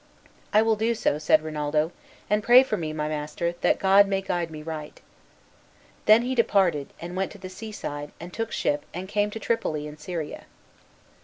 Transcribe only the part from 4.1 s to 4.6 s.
guide